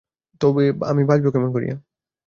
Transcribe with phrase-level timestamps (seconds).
[0.41, 1.75] তবে আমি বাঁচিব কেমন করিয়া?